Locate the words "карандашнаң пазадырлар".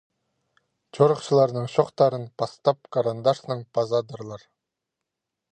2.97-4.51